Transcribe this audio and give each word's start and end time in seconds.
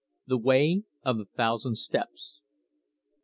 THE 0.25 0.39
WAY 0.39 0.81
OF 1.03 1.17
THE 1.19 1.25
THOUSAND 1.25 1.77
STEPS. 1.77 2.39